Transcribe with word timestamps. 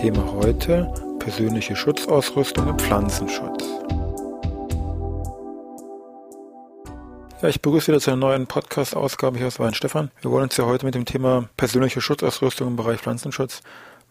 Thema 0.00 0.32
heute 0.32 0.90
persönliche 1.18 1.76
Schutzausrüstung 1.76 2.68
im 2.68 2.78
Pflanzenschutz. 2.78 3.64
Ja, 7.42 7.50
ich 7.50 7.60
begrüße 7.60 7.88
wieder 7.88 8.00
zu 8.00 8.10
einer 8.10 8.20
neuen 8.20 8.46
Podcast-Ausgabe 8.46 9.36
hier 9.36 9.48
aus 9.48 9.60
Weinstefan. 9.60 10.10
Wir 10.22 10.30
wollen 10.30 10.44
uns 10.44 10.56
ja 10.56 10.64
heute 10.64 10.86
mit 10.86 10.94
dem 10.94 11.04
Thema 11.04 11.50
persönliche 11.58 12.00
Schutzausrüstung 12.00 12.68
im 12.68 12.76
Bereich 12.76 13.00
Pflanzenschutz 13.00 13.60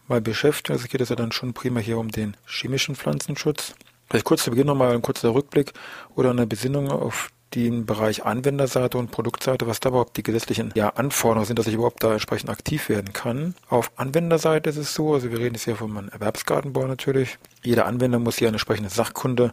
mal 0.06 0.20
beschäftigen. 0.20 0.74
Also 0.74 0.86
geht 0.86 1.00
es 1.00 1.08
ja 1.08 1.16
dann 1.16 1.32
schon 1.32 1.54
prima 1.54 1.80
hier 1.80 1.98
um 1.98 2.08
den 2.08 2.36
chemischen 2.46 2.94
Pflanzenschutz. 2.94 3.74
Vielleicht 4.08 4.26
kurz 4.26 4.44
zu 4.44 4.50
Beginn 4.50 4.68
nochmal 4.68 4.94
ein 4.94 5.02
kurzer 5.02 5.34
Rückblick 5.34 5.72
oder 6.14 6.30
eine 6.30 6.46
Besinnung 6.46 6.88
auf 6.88 7.30
den 7.54 7.86
Bereich 7.86 8.24
Anwenderseite 8.24 8.98
und 8.98 9.10
Produktseite, 9.10 9.66
was 9.66 9.80
da 9.80 9.88
überhaupt 9.88 10.16
die 10.16 10.22
gesetzlichen 10.22 10.72
ja, 10.74 10.90
Anforderungen 10.90 11.46
sind, 11.46 11.58
dass 11.58 11.66
ich 11.66 11.74
überhaupt 11.74 12.02
da 12.02 12.12
entsprechend 12.12 12.50
aktiv 12.50 12.88
werden 12.88 13.12
kann. 13.12 13.54
Auf 13.68 13.90
Anwenderseite 13.96 14.70
ist 14.70 14.76
es 14.76 14.94
so, 14.94 15.14
also 15.14 15.30
wir 15.30 15.38
reden 15.38 15.54
jetzt 15.54 15.64
hier 15.64 15.76
von 15.76 15.96
einem 15.96 16.08
Erwerbsgartenbau 16.10 16.86
natürlich. 16.86 17.38
Jeder 17.62 17.86
Anwender 17.86 18.18
muss 18.18 18.38
hier 18.38 18.48
eine 18.48 18.56
entsprechende 18.56 18.90
Sachkunde 18.90 19.52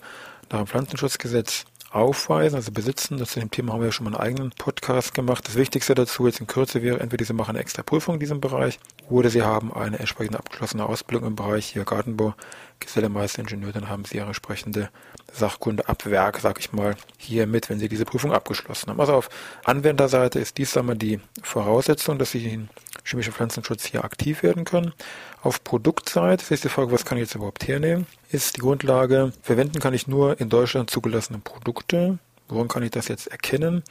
nach 0.49 0.59
dem 0.59 0.67
Pflanzenschutzgesetz 0.67 1.65
aufweisen, 1.91 2.55
also 2.55 2.71
besitzen. 2.71 3.17
Das 3.17 3.31
zu 3.31 3.39
dem 3.39 3.51
Thema 3.51 3.73
haben 3.73 3.79
wir 3.81 3.87
ja 3.87 3.91
schon 3.91 4.05
mal 4.05 4.15
einen 4.15 4.21
eigenen 4.21 4.51
Podcast 4.51 5.13
gemacht. 5.13 5.47
Das 5.47 5.55
Wichtigste 5.55 5.95
dazu 5.95 6.25
jetzt 6.25 6.39
in 6.39 6.47
Kürze 6.47 6.81
wäre, 6.81 6.99
entweder 6.99 7.25
Sie 7.25 7.33
machen 7.33 7.51
eine 7.51 7.59
extra 7.59 7.83
Prüfung 7.83 8.15
in 8.15 8.19
diesem 8.19 8.41
Bereich 8.41 8.79
oder 9.09 9.29
Sie 9.29 9.43
haben 9.43 9.73
eine 9.73 9.99
entsprechende 9.99 10.39
abgeschlossene 10.39 10.85
Ausbildung 10.85 11.27
im 11.27 11.35
Bereich 11.35 11.67
hier 11.67 11.85
Gartenbau, 11.85 12.33
Gesellemeister, 12.79 13.39
Ingenieur, 13.39 13.71
dann 13.71 13.89
haben 13.89 14.05
Sie 14.05 14.17
Ihre 14.17 14.27
entsprechende 14.27 14.89
Sachkunde 15.31 15.87
ab 15.87 16.05
Werk, 16.05 16.39
sag 16.39 16.59
ich 16.59 16.73
mal, 16.73 16.95
hier 17.17 17.47
mit, 17.47 17.69
wenn 17.69 17.79
Sie 17.79 17.89
diese 17.89 18.05
Prüfung 18.05 18.31
abgeschlossen 18.31 18.89
haben. 18.89 18.99
Also 18.99 19.13
auf 19.13 19.29
Anwenderseite 19.63 20.39
ist 20.39 20.57
dies 20.57 20.75
einmal 20.77 20.97
die 20.97 21.19
Voraussetzung, 21.41 22.17
dass 22.17 22.31
Sie 22.31 22.67
in 23.07 23.11
chemischen 23.11 23.33
Pflanzenschutz 23.33 23.85
hier 23.85 24.03
aktiv 24.03 24.43
werden 24.43 24.65
können. 24.65 24.93
Auf 25.41 25.63
Produktseite 25.63 26.53
ist 26.53 26.63
die 26.65 26.69
Frage, 26.69 26.91
was 26.91 27.05
kann 27.05 27.17
ich 27.17 27.23
jetzt 27.23 27.35
überhaupt 27.35 27.67
hernehmen? 27.67 28.05
Ist 28.29 28.57
die 28.57 28.61
Grundlage, 28.61 29.31
verwenden 29.41 29.79
kann 29.79 29.93
ich 29.93 30.07
nur 30.07 30.39
in 30.41 30.49
Deutschland 30.49 30.89
zugelassene 30.89 31.39
Produkte. 31.39 32.19
Woran 32.49 32.67
kann 32.67 32.83
ich 32.83 32.91
das 32.91 33.07
jetzt 33.07 33.27
erkennen? 33.27 33.83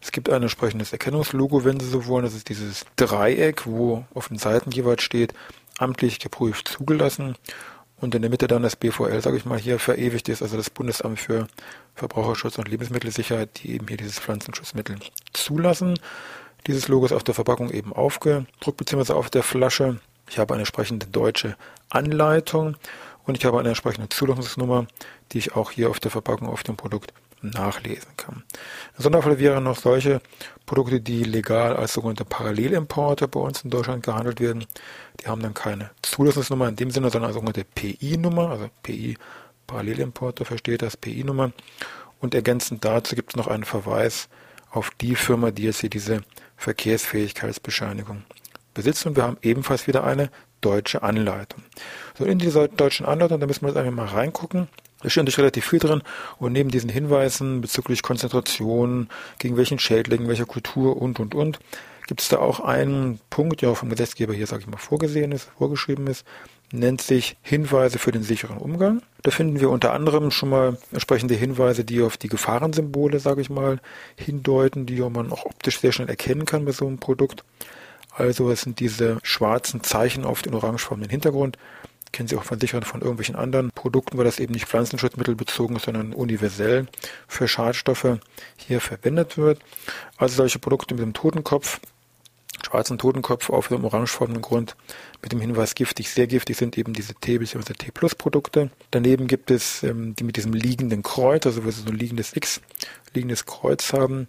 Es 0.00 0.12
gibt 0.12 0.28
ein 0.28 0.42
entsprechendes 0.42 0.92
Erkennungslogo, 0.92 1.64
wenn 1.64 1.80
Sie 1.80 1.88
so 1.88 2.06
wollen. 2.06 2.24
Das 2.24 2.34
ist 2.34 2.48
dieses 2.48 2.84
Dreieck, 2.96 3.66
wo 3.66 4.04
auf 4.14 4.28
den 4.28 4.38
Seiten 4.38 4.70
jeweils 4.70 5.02
steht, 5.02 5.34
amtlich 5.78 6.18
geprüft 6.20 6.68
zugelassen 6.68 7.36
und 8.00 8.14
in 8.14 8.22
der 8.22 8.30
Mitte 8.30 8.46
dann 8.48 8.62
das 8.62 8.76
BVL, 8.76 9.20
sage 9.20 9.36
ich 9.36 9.44
mal, 9.44 9.58
hier 9.58 9.78
verewigt 9.78 10.28
ist, 10.28 10.42
also 10.42 10.56
das 10.56 10.70
Bundesamt 10.70 11.18
für 11.18 11.46
Verbraucherschutz 11.94 12.58
und 12.58 12.68
Lebensmittelsicherheit, 12.68 13.62
die 13.62 13.72
eben 13.72 13.88
hier 13.88 13.96
dieses 13.96 14.18
Pflanzenschutzmittel 14.18 14.96
zulassen. 15.32 15.94
Dieses 16.66 16.88
Logo 16.88 17.04
ist 17.04 17.12
auf 17.12 17.24
der 17.24 17.34
Verpackung 17.34 17.70
eben 17.70 17.92
aufgedruckt 17.92 18.78
bzw. 18.78 19.12
auf 19.12 19.28
der 19.28 19.42
Flasche. 19.42 20.00
Ich 20.30 20.38
habe 20.38 20.54
eine 20.54 20.62
entsprechende 20.62 21.06
deutsche 21.06 21.56
Anleitung 21.90 22.76
und 23.24 23.36
ich 23.36 23.44
habe 23.44 23.58
eine 23.58 23.68
entsprechende 23.68 24.08
Zulassungsnummer, 24.08 24.86
die 25.32 25.38
ich 25.38 25.56
auch 25.56 25.70
hier 25.70 25.90
auf 25.90 26.00
der 26.00 26.10
Verpackung 26.10 26.48
auf 26.48 26.62
dem 26.62 26.76
Produkt 26.76 27.12
nachlesen 27.42 28.08
kann. 28.16 28.42
Sonderfall 28.96 29.38
wären 29.38 29.64
noch 29.64 29.76
solche 29.76 30.22
Produkte, 30.64 31.00
die 31.00 31.24
legal 31.24 31.76
als 31.76 31.92
sogenannte 31.92 32.24
Parallelimporte 32.24 33.28
bei 33.28 33.40
uns 33.40 33.62
in 33.62 33.70
Deutschland 33.70 34.02
gehandelt 34.02 34.40
werden. 34.40 34.64
Die 35.20 35.28
haben 35.28 35.42
dann 35.42 35.52
keine 35.52 35.90
Zulassungsnummer 36.00 36.68
in 36.68 36.76
dem 36.76 36.90
Sinne, 36.90 37.10
sondern 37.10 37.28
eine 37.28 37.34
sogenannte 37.34 37.64
PI-Nummer, 37.64 38.50
also 38.50 38.70
PI 38.82 39.18
Parallelimporte 39.66 40.44
versteht 40.44 40.82
das 40.82 40.96
PI-Nummer. 40.96 41.52
Und 42.20 42.34
ergänzend 42.34 42.84
dazu 42.84 43.14
gibt 43.14 43.32
es 43.32 43.36
noch 43.36 43.48
einen 43.48 43.64
Verweis 43.64 44.28
auf 44.74 44.90
die 45.00 45.14
Firma, 45.14 45.50
die 45.50 45.62
jetzt 45.62 45.80
hier 45.80 45.90
diese 45.90 46.22
Verkehrsfähigkeitsbescheinigung 46.56 48.24
besitzt. 48.74 49.06
Und 49.06 49.16
wir 49.16 49.22
haben 49.22 49.38
ebenfalls 49.42 49.86
wieder 49.86 50.04
eine 50.04 50.30
deutsche 50.60 51.02
Anleitung. 51.02 51.62
So 52.18 52.24
in 52.24 52.38
dieser 52.38 52.68
deutschen 52.68 53.06
Anleitung, 53.06 53.38
da 53.38 53.46
müssen 53.46 53.62
wir 53.62 53.68
jetzt 53.68 53.76
einfach 53.76 53.92
mal 53.92 54.06
reingucken. 54.06 54.68
Da 55.02 55.10
steht 55.10 55.22
natürlich 55.22 55.38
relativ 55.38 55.66
viel 55.68 55.78
drin 55.78 56.02
und 56.38 56.52
neben 56.52 56.70
diesen 56.70 56.88
Hinweisen 56.88 57.60
bezüglich 57.60 58.02
Konzentration, 58.02 59.08
gegen 59.38 59.56
welchen 59.56 59.78
Schädlingen, 59.78 60.28
welcher 60.28 60.46
Kultur 60.46 60.96
und, 60.96 61.20
und, 61.20 61.34
und, 61.34 61.58
gibt 62.06 62.20
es 62.20 62.28
da 62.28 62.38
auch 62.38 62.60
einen 62.60 63.20
Punkt, 63.30 63.62
der 63.62 63.70
auch 63.70 63.76
vom 63.76 63.88
Gesetzgeber 63.90 64.34
hier, 64.34 64.46
sage 64.46 64.62
ich 64.62 64.68
mal, 64.68 64.76
vorgesehen 64.76 65.32
ist, 65.32 65.48
vorgeschrieben 65.56 66.06
ist, 66.06 66.26
nennt 66.72 67.00
sich 67.00 67.36
Hinweise 67.42 67.98
für 67.98 68.12
den 68.12 68.22
sicheren 68.22 68.58
Umgang. 68.58 69.02
Da 69.22 69.30
finden 69.30 69.60
wir 69.60 69.70
unter 69.70 69.92
anderem 69.92 70.30
schon 70.30 70.50
mal 70.50 70.78
entsprechende 70.92 71.34
Hinweise, 71.34 71.84
die 71.84 72.02
auf 72.02 72.16
die 72.16 72.28
Gefahrensymbole, 72.28 73.20
sage 73.20 73.40
ich 73.40 73.50
mal, 73.50 73.80
hindeuten, 74.16 74.86
die 74.86 75.00
man 75.00 75.32
auch 75.32 75.46
optisch 75.46 75.78
sehr 75.80 75.92
schnell 75.92 76.08
erkennen 76.08 76.46
kann 76.46 76.64
bei 76.64 76.72
so 76.72 76.86
einem 76.86 76.98
Produkt. 76.98 77.44
Also 78.10 78.50
es 78.50 78.62
sind 78.62 78.80
diese 78.80 79.18
schwarzen 79.22 79.82
Zeichen 79.82 80.24
auf 80.24 80.42
den 80.42 80.54
orangefarbenen 80.54 81.10
Hintergrund. 81.10 81.58
Kennen 82.12 82.28
Sie 82.28 82.36
auch 82.36 82.44
von 82.44 82.60
sichern 82.60 82.84
von 82.84 83.00
irgendwelchen 83.00 83.34
anderen 83.34 83.72
Produkten, 83.72 84.16
weil 84.16 84.24
das 84.24 84.38
eben 84.38 84.52
nicht 84.52 84.66
pflanzenschutzmittelbezogen 84.66 85.74
ist, 85.74 85.86
sondern 85.86 86.12
universell 86.12 86.86
für 87.26 87.48
Schadstoffe 87.48 88.18
hier 88.56 88.80
verwendet 88.80 89.36
wird. 89.36 89.58
Also 90.16 90.36
solche 90.36 90.60
Produkte 90.60 90.94
mit 90.94 91.02
dem 91.02 91.12
Totenkopf 91.12 91.80
schwarzen 92.64 92.98
Totenkopf 92.98 93.50
auf 93.50 93.68
dem 93.68 93.84
orangefarbenen 93.84 94.42
Grund 94.42 94.76
mit 95.22 95.32
dem 95.32 95.40
Hinweis 95.40 95.74
giftig, 95.74 96.10
sehr 96.10 96.26
giftig 96.26 96.56
sind 96.56 96.76
eben 96.78 96.92
diese 96.92 97.14
T- 97.14 97.38
bzw. 97.38 97.74
T-Plus-Produkte. 97.74 98.70
Daneben 98.90 99.26
gibt 99.26 99.50
es 99.50 99.82
ähm, 99.82 100.14
die 100.16 100.24
mit 100.24 100.36
diesem 100.36 100.52
liegenden 100.52 101.02
Kreuz, 101.02 101.46
also 101.46 101.64
wo 101.64 101.70
sie 101.70 101.82
so 101.82 101.88
ein 101.88 101.96
liegendes 101.96 102.34
X, 102.36 102.60
liegendes 103.12 103.46
Kreuz 103.46 103.92
haben. 103.92 104.28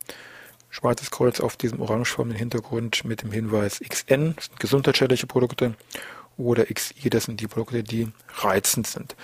Schwarzes 0.69 1.09
Kreuz 1.09 1.39
auf 1.39 1.55
diesem 1.55 1.79
orangefarbenen 1.79 2.37
Hintergrund 2.37 3.05
mit 3.05 3.21
dem 3.21 3.31
Hinweis 3.31 3.79
XN, 3.79 4.33
das 4.35 4.45
sind 4.45 4.59
gesundheitsschädliche 4.59 5.25
Produkte, 5.25 5.75
oder 6.37 6.65
XI, 6.65 7.09
das 7.09 7.23
sind 7.23 7.39
die 7.39 7.47
Produkte, 7.47 7.81
die 7.81 8.11
reizend 8.39 8.87
sind. 8.87 9.15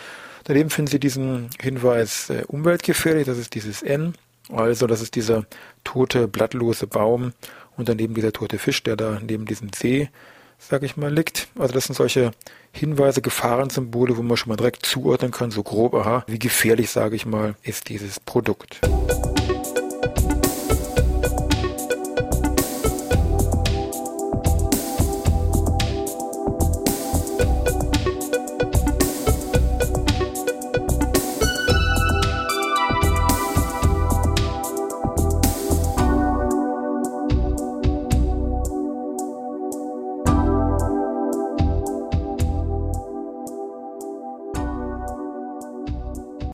Daneben 0.46 0.70
finden 0.70 0.90
Sie 0.90 1.00
diesen 1.00 1.50
Hinweis 1.60 2.30
äh, 2.30 2.44
umweltgefährlich, 2.48 3.26
das 3.26 3.38
ist 3.38 3.54
dieses 3.54 3.84
N, 3.84 4.16
also 4.50 4.88
das 4.88 5.02
ist 5.02 5.16
dieser 5.16 5.46
tote, 5.84 6.28
blattlose 6.28 6.88
Baum 6.88 7.34
und 7.82 7.90
daneben 7.90 8.14
dieser 8.14 8.32
tote 8.32 8.60
Fisch, 8.60 8.84
der 8.84 8.96
da 8.96 9.20
neben 9.26 9.46
diesem 9.46 9.70
See, 9.76 10.10
sag 10.58 10.84
ich 10.84 10.96
mal, 10.96 11.14
liegt. 11.14 11.48
Also 11.58 11.74
das 11.74 11.86
sind 11.86 11.96
solche 11.96 12.32
Hinweise, 12.72 13.22
Gefahrensymbole, 13.22 14.16
wo 14.16 14.22
man 14.22 14.38
schon 14.38 14.50
mal 14.50 14.56
direkt 14.56 14.86
zuordnen 14.86 15.32
kann, 15.32 15.52
so 15.52 15.64
grob, 15.64 15.94
aha, 15.96 16.24
wie 16.28 16.40
gefährlich, 16.40 16.90
sage 16.90 17.16
ich 17.16 17.26
mal, 17.26 17.56
ist 17.64 17.90
dieses 17.90 18.20
Produkt. 18.20 18.80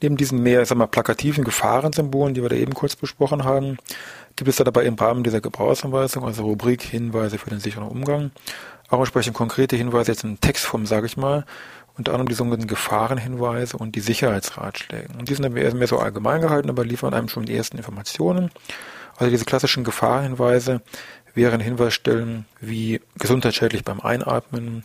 Neben 0.01 0.17
diesen 0.17 0.43
mehr, 0.43 0.65
sag 0.65 0.77
mal, 0.77 0.87
plakativen 0.87 1.43
Gefahrensymbolen, 1.43 2.33
die 2.33 2.41
wir 2.41 2.49
da 2.49 2.55
eben 2.55 2.73
kurz 2.73 2.95
besprochen 2.95 3.43
haben, 3.43 3.77
gibt 4.35 4.49
es 4.49 4.57
da 4.57 4.63
dabei 4.63 4.83
im 4.83 4.95
Rahmen 4.95 5.23
dieser 5.23 5.41
Gebrauchsanweisung, 5.41 6.23
also 6.23 6.43
Rubrik 6.43 6.83
Hinweise 6.83 7.37
für 7.37 7.49
den 7.49 7.59
sicheren 7.59 7.87
Umgang, 7.87 8.31
auch 8.89 8.99
entsprechend 8.99 9.35
konkrete 9.35 9.75
Hinweise 9.75 10.11
jetzt 10.11 10.23
in 10.23 10.39
Textform, 10.39 10.85
sage 10.85 11.07
ich 11.07 11.17
mal, 11.17 11.45
unter 11.97 12.11
anderem 12.11 12.27
die 12.27 12.35
sogenannten 12.35 12.67
Gefahrenhinweise 12.67 13.77
und 13.77 13.95
die 13.95 14.01
Sicherheitsratschläge. 14.01 15.09
Und 15.17 15.29
die 15.29 15.33
sind 15.33 15.43
dann 15.43 15.53
mehr 15.53 15.87
so 15.87 15.97
allgemein 15.97 16.41
gehalten, 16.41 16.69
aber 16.69 16.85
liefern 16.85 17.13
einem 17.13 17.27
schon 17.27 17.45
die 17.45 17.55
ersten 17.55 17.77
Informationen. 17.77 18.51
Also 19.17 19.31
diese 19.31 19.45
klassischen 19.45 19.83
Gefahrenhinweise 19.83 20.81
wären 21.33 21.59
Hinweisstellen 21.59 22.45
wie 22.61 23.01
gesundheitsschädlich 23.17 23.83
beim 23.83 23.99
Einatmen, 23.99 24.83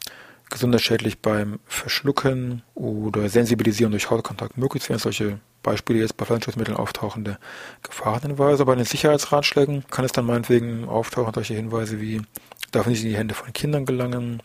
gesundheitsschädlich 0.53 1.19
beim 1.19 1.59
Verschlucken 1.67 2.63
oder 2.75 3.29
Sensibilisieren 3.29 3.91
durch 3.91 4.11
Hautkontakt 4.11 4.57
möglich 4.57 4.89
wären 4.89 5.01
solche 5.01 5.41
Beispiele 5.63 6.01
jetzt 6.01 6.17
bei 6.17 6.25
Pflanzenschutzmitteln 6.25 6.77
auftauchende 6.77 7.39
Gefahrenhinweise. 7.83 8.65
Bei 8.65 8.75
den 8.75 8.85
Sicherheitsratschlägen 8.85 9.85
kann 9.91 10.05
es 10.05 10.13
dann 10.13 10.27
meinetwegen 10.27 10.89
auftauchen 10.89 11.35
solche 11.35 11.55
Hinweise 11.55 12.01
wie 12.01 12.23
darf 12.71 12.87
nicht 12.87 13.03
in 13.03 13.11
die 13.11 13.17
Hände 13.17 13.35
von 13.35 13.53
Kindern 13.53 13.87
gelangen, 13.87 14.43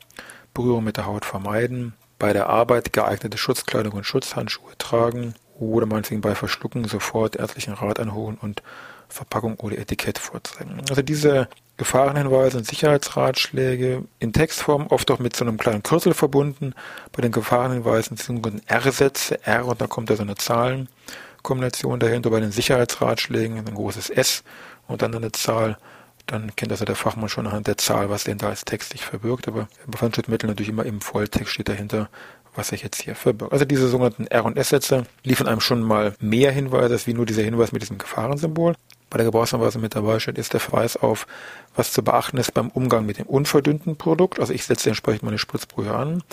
Berührung 0.54 0.84
mit 0.84 0.98
der 0.98 1.06
Haut 1.06 1.26
vermeiden, 1.26 1.94
bei 2.20 2.34
der 2.34 2.50
Arbeit 2.50 2.94
geeignete 2.94 3.38
Schutzkleidung 3.38 3.94
und 3.94 4.06
Schutzhandschuhe 4.06 4.78
tragen 4.78 5.36
oder 5.60 5.86
meinetwegen 5.86 6.22
bei 6.22 6.36
Verschlucken 6.36 6.86
sofort 6.86 7.36
ärztlichen 7.36 7.74
Rat 7.74 8.00
einholen 8.00 8.38
und 8.40 8.62
Verpackung 9.10 9.56
oder 9.60 9.78
Etikett 9.78 10.20
vorzeigen. 10.20 10.82
Also 10.90 11.02
diese 11.02 11.48
Gefahrenhinweise 11.78 12.58
und 12.58 12.66
Sicherheitsratschläge 12.66 14.04
in 14.20 14.34
Textform, 14.34 14.88
oft 14.88 15.10
auch 15.12 15.20
mit 15.20 15.36
so 15.36 15.46
einem 15.46 15.58
kleinen 15.58 15.84
Kürzel 15.84 16.14
verbunden. 16.14 16.74
Bei 17.12 17.22
den 17.22 17.32
Gefahrenhinweisen 17.32 18.18
sind 18.18 18.64
R-Sätze, 18.66 19.46
R 19.46 19.66
und 19.66 19.80
da 19.80 19.88
kommt 19.88 20.10
da 20.10 20.16
so 20.16 20.24
eine 20.24 20.36
Zahlenkombination 20.36 22.00
dahinter. 22.00 22.32
Bei 22.32 22.40
den 22.40 22.52
Sicherheitsratschlägen 22.52 23.60
ein 23.60 23.76
großes 23.76 24.10
S 24.10 24.44
und 24.88 25.02
dann 25.02 25.16
eine 25.16 25.32
Zahl. 25.32 25.78
Dann 26.26 26.54
kennt 26.58 26.72
also 26.72 26.84
der 26.84 26.96
Fachmann 26.96 27.30
schon 27.30 27.48
anhand 27.48 27.68
der 27.68 27.78
Zahl, 27.78 28.10
was 28.10 28.26
denn 28.26 28.38
da 28.38 28.50
als 28.50 28.66
Text 28.66 28.92
sich 28.92 29.06
verbirgt. 29.06 29.48
Aber 29.48 29.70
im 29.86 29.92
Befandschutzmittel 29.92 30.50
natürlich 30.50 30.70
immer 30.70 30.86
im 30.86 31.00
Volltext 31.00 31.54
steht 31.54 31.70
dahinter, 31.70 32.10
was 32.58 32.70
sich 32.70 32.84
jetzt 32.84 33.02
hier 33.02 33.16
verbirgt. 33.16 33.54
Also 33.54 33.66
diese 33.66 33.88
sogenannten 33.88 34.28
R- 34.28 34.46
und 34.46 34.58
S-Sätze 34.58 35.06
liefern 35.24 35.48
einem 35.48 35.62
schon 35.62 35.82
mal 35.82 36.14
mehr 36.20 36.52
Hinweise, 36.52 36.94
als 36.94 37.08
wie 37.08 37.14
nur 37.14 37.26
dieser 37.26 37.44
Hinweis 37.44 37.72
mit 37.72 37.82
diesem 37.82 37.98
Gefahrensymbol 37.98 38.76
bei 39.10 39.18
der 39.18 39.26
Gebrauchsanweisung 39.26 39.82
mit 39.82 39.96
dabei 39.96 40.20
steht, 40.20 40.38
ist 40.38 40.54
der 40.54 40.60
Verweis 40.60 40.98
auf, 40.98 41.28
was 41.76 41.94
zu 41.94 42.04
beachten 42.04 42.38
ist 42.38 42.54
beim 42.54 42.70
Umgang 42.70 43.06
mit 43.06 43.20
dem 43.20 43.28
unverdünnten 43.28 43.96
Produkt. 43.96 44.40
Also 44.40 44.54
ich 44.54 44.66
setze 44.66 44.90
entsprechend 44.90 45.24
meine 45.24 45.38
Spritzbrühe 45.38 45.94
an. 45.94 46.24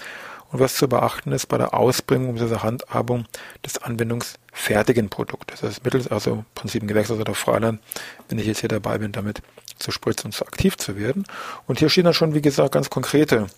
Und 0.50 0.60
was 0.60 0.74
zu 0.74 0.88
beachten 0.88 1.32
ist 1.32 1.46
bei 1.46 1.58
der 1.58 1.74
Ausbringung 1.74 2.36
dieser 2.36 2.62
Handhabung 2.62 3.26
des 3.64 3.78
anwendungsfertigen 3.78 5.08
Produktes. 5.08 5.60
Das 5.60 5.70
ist 5.70 5.84
mittels, 5.84 6.08
also 6.08 6.30
im 6.32 6.44
Prinzip 6.54 6.82
ein 6.82 6.88
Gewächshaus 6.88 7.18
oder 7.18 7.34
Freiland, 7.34 7.80
wenn 8.28 8.38
ich 8.38 8.46
jetzt 8.46 8.60
hier 8.60 8.68
dabei 8.68 8.98
bin, 8.98 9.12
damit 9.12 9.42
zu 9.78 9.90
spritzen 9.90 10.28
und 10.28 10.32
zu 10.32 10.46
aktiv 10.46 10.76
zu 10.76 10.96
werden. 10.96 11.24
Und 11.66 11.80
hier 11.80 11.88
stehen 11.88 12.04
dann 12.04 12.14
schon, 12.14 12.34
wie 12.34 12.42
gesagt, 12.42 12.72
ganz 12.72 12.88
konkrete 12.88 13.48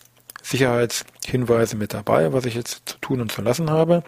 Sicherheitshinweise 0.47 1.77
mit 1.77 1.93
dabei, 1.93 2.33
was 2.33 2.45
ich 2.47 2.55
jetzt 2.55 2.89
zu 2.89 2.99
tun 3.01 3.21
und 3.21 3.33
zu 3.33 3.43
lassen 3.43 3.71
habe. 3.71 4.05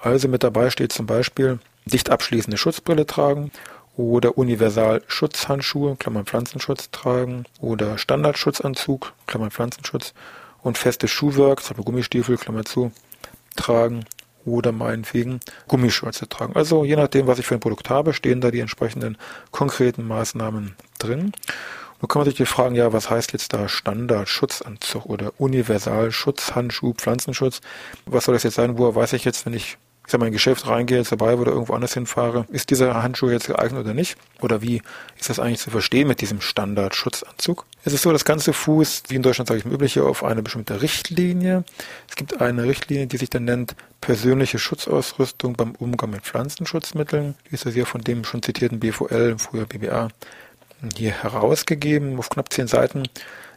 Also 0.00 0.26
mit 0.28 0.42
dabei 0.42 0.70
steht 0.70 0.92
zum 0.92 1.06
Beispiel 1.06 1.60
dicht 1.86 2.10
abschließende 2.10 2.56
Schutzbrille 2.56 3.06
tragen 3.06 3.52
oder 3.96 4.36
Universal-Schutzhandschuhe, 4.36 5.96
Klammern 5.96 6.26
Pflanzenschutz 6.26 6.90
tragen 6.90 7.44
oder 7.60 7.96
Standardschutzanzug, 7.96 9.12
Klammern 9.26 9.50
Pflanzenschutz 9.50 10.14
und 10.62 10.78
festes 10.78 11.10
Schuhwerk, 11.10 11.62
zum 11.62 11.76
Beispiel 11.76 11.84
Gummistiefel, 11.84 12.36
Klammer 12.36 12.64
zu, 12.64 12.92
tragen 13.56 14.04
oder 14.44 14.72
meinetwegen 14.72 15.40
Gummischürze 15.68 16.28
tragen. 16.28 16.56
Also 16.56 16.84
je 16.84 16.96
nachdem, 16.96 17.26
was 17.26 17.38
ich 17.38 17.46
für 17.46 17.54
ein 17.54 17.60
Produkt 17.60 17.88
habe, 17.90 18.12
stehen 18.12 18.40
da 18.40 18.50
die 18.50 18.60
entsprechenden 18.60 19.16
konkreten 19.52 20.06
Maßnahmen 20.06 20.74
drin. 20.98 21.32
Nun 22.00 22.08
kann 22.08 22.20
man 22.20 22.26
sich 22.26 22.36
die 22.36 22.46
fragen, 22.46 22.74
ja, 22.74 22.92
was 22.92 23.10
heißt 23.10 23.32
jetzt 23.32 23.52
da 23.52 23.68
Standardschutzanzug 23.68 25.06
oder 25.06 25.32
Universal-Schutzhandschuh, 25.38 26.94
Pflanzenschutz? 26.94 27.60
Was 28.06 28.24
soll 28.24 28.34
das 28.34 28.44
jetzt 28.44 28.54
sein? 28.54 28.78
Woher 28.78 28.94
weiß 28.94 29.14
ich 29.14 29.24
jetzt, 29.24 29.46
wenn 29.46 29.54
ich 29.54 29.78
ich 30.08 30.12
sag 30.12 30.20
mal, 30.20 30.26
in 30.28 30.30
ein 30.30 30.32
Geschäft 30.32 30.66
reingehe, 30.66 30.96
jetzt 30.96 31.12
dabei 31.12 31.34
oder 31.34 31.52
irgendwo 31.52 31.74
anders 31.74 31.92
hinfahre, 31.92 32.46
ist 32.48 32.70
dieser 32.70 33.02
Handschuh 33.02 33.28
jetzt 33.28 33.46
geeignet 33.46 33.84
oder 33.84 33.92
nicht? 33.92 34.16
Oder 34.40 34.62
wie 34.62 34.80
ist 35.18 35.28
das 35.28 35.38
eigentlich 35.38 35.58
zu 35.58 35.68
verstehen 35.68 36.08
mit 36.08 36.22
diesem 36.22 36.40
Standardschutzanzug? 36.40 37.66
Es 37.84 37.92
ist 37.92 38.00
so, 38.00 38.10
das 38.10 38.24
ganze 38.24 38.54
Fuß, 38.54 39.02
wie 39.08 39.16
in 39.16 39.22
Deutschland 39.22 39.48
sage 39.48 39.60
ich 39.60 39.66
übliche, 39.66 40.04
auf 40.04 40.24
eine 40.24 40.42
bestimmte 40.42 40.80
Richtlinie. 40.80 41.62
Es 42.08 42.16
gibt 42.16 42.40
eine 42.40 42.62
Richtlinie, 42.62 43.06
die 43.06 43.18
sich 43.18 43.28
dann 43.28 43.44
nennt 43.44 43.76
persönliche 44.00 44.58
Schutzausrüstung 44.58 45.52
beim 45.52 45.72
Umgang 45.72 46.08
mit 46.08 46.22
Pflanzenschutzmitteln. 46.22 47.34
Die 47.50 47.54
ist 47.54 47.66
ja 47.66 47.70
hier 47.70 47.84
von 47.84 48.00
dem 48.00 48.24
schon 48.24 48.42
zitierten 48.42 48.80
BVL, 48.80 49.36
früher 49.36 49.66
BBA, 49.66 50.08
hier 50.96 51.22
herausgegeben, 51.22 52.18
auf 52.18 52.30
knapp 52.30 52.52
zehn 52.52 52.68
Seiten 52.68 53.04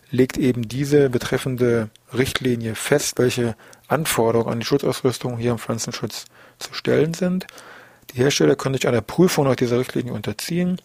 legt 0.10 0.38
eben 0.38 0.68
diese 0.68 1.10
betreffende 1.10 1.90
Richtlinie 2.14 2.76
fest, 2.76 3.18
welche 3.18 3.56
Anforderungen 3.88 4.52
an 4.52 4.60
die 4.60 4.66
Schutzausrüstung 4.66 5.38
hier 5.38 5.52
im 5.52 5.58
Pflanzenschutz 5.58 6.26
zu 6.60 6.74
stellen 6.74 7.14
sind. 7.14 7.48
Die 8.14 8.18
Hersteller 8.18 8.56
können 8.56 8.76
sich 8.76 8.88
einer 8.88 9.02
Prüfung 9.02 9.46
nach 9.46 9.56
dieser 9.56 9.80
Richtlinie 9.80 10.14
unterziehen. 10.14 10.82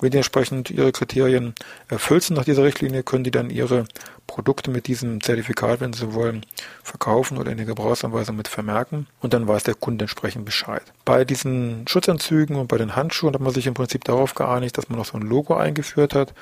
Wenn 0.00 0.10
die 0.10 0.16
entsprechend 0.16 0.70
ihre 0.70 0.92
Kriterien 0.92 1.54
erfüllt 1.88 2.22
sind 2.22 2.36
nach 2.36 2.44
dieser 2.44 2.64
Richtlinie, 2.64 3.02
können 3.02 3.24
die 3.24 3.30
dann 3.30 3.50
ihre 3.50 3.84
Produkte 4.26 4.70
mit 4.70 4.86
diesem 4.86 5.20
Zertifikat, 5.20 5.80
wenn 5.80 5.92
sie 5.92 6.14
wollen, 6.14 6.46
verkaufen 6.82 7.38
oder 7.38 7.50
in 7.50 7.56
der 7.56 7.66
Gebrauchsanweisung 7.66 8.36
mit 8.36 8.48
vermerken 8.48 9.06
und 9.20 9.34
dann 9.34 9.48
weiß 9.48 9.64
der 9.64 9.74
Kunde 9.74 10.04
entsprechend 10.04 10.44
Bescheid. 10.44 10.82
Bei 11.04 11.24
diesen 11.24 11.86
Schutzanzügen 11.88 12.56
und 12.56 12.68
bei 12.68 12.78
den 12.78 12.96
Handschuhen 12.96 13.34
hat 13.34 13.40
man 13.40 13.52
sich 13.52 13.66
im 13.66 13.74
Prinzip 13.74 14.04
darauf 14.04 14.34
geeinigt, 14.34 14.78
dass 14.78 14.88
man 14.88 14.98
noch 14.98 15.06
so 15.06 15.18
ein 15.18 15.22
Logo 15.22 15.54
eingeführt 15.54 16.14
hat 16.14 16.34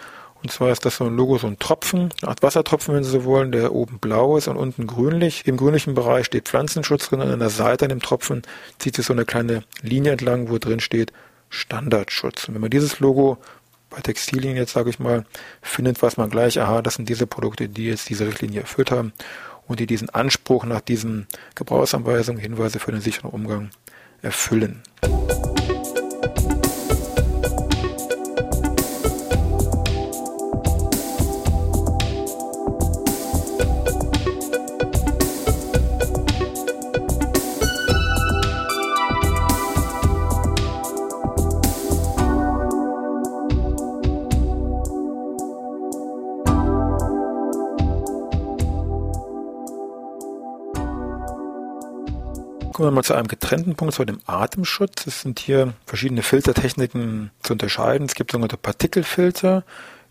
und 0.43 0.52
zwar 0.52 0.70
ist 0.70 0.84
das 0.84 0.96
so 0.96 1.05
ein 1.05 1.16
Logo, 1.16 1.37
so 1.38 1.49
ein 1.49 1.58
Tropfen, 1.58 2.10
eine 2.22 2.28
Art 2.28 2.43
Wassertropfen, 2.43 2.94
wenn 2.94 3.02
Sie 3.02 3.10
so 3.10 3.25
wollen, 3.25 3.50
der 3.50 3.75
oben 3.75 3.99
blau 3.99 4.37
ist 4.37 4.46
und 4.46 4.56
unten 4.56 4.87
grünlich. 4.87 5.46
Im 5.46 5.56
grünlichen 5.56 5.94
Bereich 5.94 6.26
steht 6.26 6.49
Pflanzenschutz 6.49 7.08
drin 7.08 7.20
und 7.20 7.31
an 7.31 7.40
der 7.40 7.50
Seite 7.50 7.87
an 7.87 7.88
dem 7.88 8.00
Tropfen 8.00 8.43
zieht 8.78 8.94
sich 8.94 9.06
so 9.06 9.12
eine 9.12 9.25
kleine 9.25 9.64
Linie 9.82 10.12
entlang, 10.12 10.49
wo 10.49 10.58
drin 10.58 10.81
steht 10.81 11.12
Standardschutz. 11.50 12.48
Und 12.48 12.54
wenn 12.54 12.60
man 12.60 12.70
dieses 12.70 13.00
Logo 13.00 13.38
bei 13.90 14.00
Textilien 14.00 14.56
jetzt, 14.56 14.72
sage 14.72 14.90
ich 14.90 14.98
mal, 14.98 15.24
findet, 15.62 16.00
weiß 16.02 16.16
man 16.16 16.30
gleich, 16.30 16.60
aha, 16.60 16.82
das 16.82 16.94
sind 16.94 17.08
diese 17.08 17.26
Produkte, 17.26 17.68
die 17.68 17.86
jetzt 17.86 18.08
diese 18.08 18.26
Richtlinie 18.26 18.60
erfüllt 18.60 18.90
haben 18.90 19.12
und 19.66 19.80
die 19.80 19.86
diesen 19.86 20.10
Anspruch 20.10 20.64
nach 20.64 20.80
diesen 20.80 21.26
Gebrauchsanweisungen, 21.54 22.40
Hinweise 22.40 22.78
für 22.78 22.92
den 22.92 23.00
sicheren 23.00 23.30
Umgang 23.30 23.70
erfüllen. 24.22 24.82
Wir 52.88 52.93
mal 52.93 53.05
zu 53.05 53.14
einem 53.14 53.29
getrennten 53.29 53.75
Punkt, 53.75 53.94
zu 53.94 54.05
dem 54.05 54.20
Atemschutz. 54.26 55.06
Es 55.06 55.23
sind 55.23 55.38
hier 55.38 55.75
verschiedene 55.87 56.23
Filtertechniken 56.23 57.31
zu 57.43 57.53
unterscheiden. 57.53 58.06
Es 58.06 58.15
gibt 58.15 58.32
sogenannte 58.32 58.56
Partikelfilter, 58.56 59.65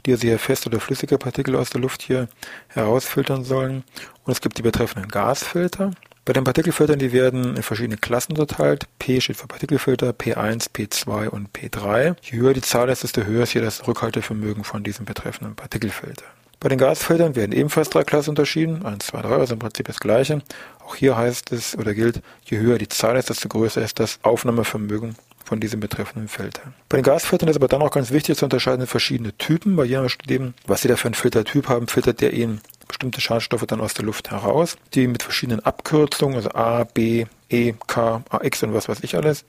die 0.06 0.16
sehr 0.16 0.40
feste 0.40 0.70
oder 0.70 0.80
flüssige 0.80 1.18
Partikel 1.18 1.56
aus 1.56 1.70
der 1.70 1.82
Luft 1.82 2.01
hier 2.01 2.28
herausfiltern 2.70 3.44
sollen. 3.44 3.84
Und 4.24 4.32
es 4.32 4.42
gibt 4.42 4.58
die 4.58 4.62
betreffenden 4.62 5.10
Gasfilter. 5.10 5.92
Bei 6.25 6.34
den 6.34 6.44
Partikelfiltern, 6.44 7.00
die 7.00 7.13
werden 7.13 7.56
in 7.56 7.63
verschiedene 7.63 7.98
Klassen 7.98 8.34
unterteilt. 8.34 8.88
P 9.00 9.22
steht 9.22 9.38
für 9.38 9.48
Partikelfilter, 9.48 10.10
P1, 10.10 10.72
P2 10.72 11.28
und 11.30 11.50
P3. 11.51 12.16
Je 12.22 12.40
höher 12.40 12.54
die 12.54 12.62
Zahl 12.62 12.90
ist, 12.90 13.04
desto 13.04 13.24
höher 13.24 13.44
ist 13.44 13.51
hier 13.51 13.62
das 13.62 13.88
Rückhaltevermögen 13.88 14.63
von 14.63 14.84
diesem 14.84 15.06
betreffenden 15.06 15.56
Partikelfilter. 15.56 16.25
Bei 16.60 16.70
den 16.70 16.80
Gasfiltern 16.80 17.36
werden 17.36 17.52
ebenfalls 17.52 17.90
drei 17.90 18.04
Klassen 18.04 18.32
unterschieden. 18.32 18.86
Eins, 18.86 19.08
zwei, 19.08 19.22
drei, 19.22 19.36
also 19.36 19.54
im 19.54 19.60
Prinzip 19.60 19.88
das 19.88 20.00
gleiche. 20.00 20.42
Auch 20.86 20.96
hier 20.96 21.16
heißt 21.16 21.52
es 21.52 21.78
oder 21.78 21.94
gilt, 21.94 22.22
je 22.46 22.58
höher 22.58 22.78
die 22.78 22.88
Zahl 22.88 23.16
ist, 23.18 23.30
desto 23.30 23.48
größer 23.48 23.82
ist 23.82 24.00
das 24.00 24.20
Aufnahmevermögen 24.24 25.16
von 25.46 25.60
diesem 25.60 25.80
betreffenden 25.80 26.28
Filter. 26.28 26.62
Bei 26.90 26.98
den 26.98 27.04
Gasfiltern 27.04 27.48
ist 27.48 27.56
aber 27.56 27.68
dann 27.68 27.82
auch 27.82 27.92
ganz 27.92 28.12
wichtig 28.12 28.38
zu 28.38 28.46
unterscheiden 28.46 28.86
verschiedene 28.88 29.38
Typen, 29.38 29.78
weil 29.78 29.86
je 29.86 29.98
nachdem, 29.98 30.54
was 30.66 30.82
sie 30.82 30.88
da 30.88 30.98
für 30.98 31.06
einen 31.06 31.14
Filtertyp 31.14 31.70
haben, 31.70 31.88
filtert 31.88 32.22
der 32.22 32.34
ihnen 32.34 32.60
bestimmte 32.88 33.22
Schadstoffe 33.22 33.66
dann 33.66 33.80
aus 33.80 33.94
der 33.94 34.06
Luft 34.06 34.32
heraus, 34.32 34.78
die 34.94 35.08
mit 35.08 35.24
verschiedenen 35.24 35.64
Abkürzungen, 35.64 36.36
also 36.36 36.52
A, 36.52 36.84
B, 36.86 37.26
E, 37.50 37.74
K, 37.86 38.24
AX 38.30 38.64
und 38.64 38.74
was 38.74 38.90
weiß 38.90 39.00
ich 39.04 39.16
alles. 39.16 39.46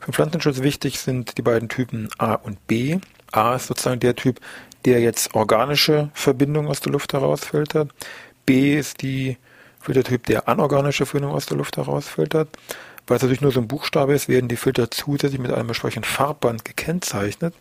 Für 0.00 0.10
den 0.10 0.14
Pflanzenschutz 0.14 0.60
wichtig 0.60 0.98
sind 1.00 1.38
die 1.38 1.42
beiden 1.42 1.68
Typen 1.68 2.08
A 2.18 2.34
und 2.34 2.66
B. 2.66 2.98
A 3.32 3.56
ist 3.56 3.66
sozusagen 3.66 4.00
der 4.00 4.16
Typ, 4.16 4.40
der 4.84 5.00
jetzt 5.00 5.34
organische 5.34 6.10
Verbindungen 6.14 6.70
aus 6.70 6.80
der 6.80 6.92
Luft 6.92 7.12
herausfiltert. 7.12 7.90
B 8.46 8.78
ist 8.78 9.02
die 9.02 9.36
Filtertyp, 9.80 10.26
der 10.26 10.48
anorganische 10.48 11.06
Verbindungen 11.06 11.36
aus 11.36 11.46
der 11.46 11.56
Luft 11.56 11.76
herausfiltert. 11.76 12.48
Weil 13.06 13.16
es 13.16 13.22
natürlich 13.22 13.40
nur 13.40 13.52
so 13.52 13.60
ein 13.60 13.68
Buchstabe 13.68 14.14
ist, 14.14 14.28
werden 14.28 14.48
die 14.48 14.56
Filter 14.56 14.90
zusätzlich 14.90 15.40
mit 15.40 15.52
einem 15.52 15.68
entsprechenden 15.68 16.04
Farbband 16.04 16.64
gekennzeichnet. 16.64 17.54